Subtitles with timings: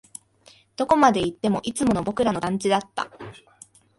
[0.77, 3.07] どこまで行っても、いつもの僕らの団地だった